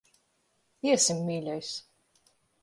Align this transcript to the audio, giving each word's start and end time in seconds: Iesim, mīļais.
Iesim, 0.87 1.19
mīļais. 1.27 1.71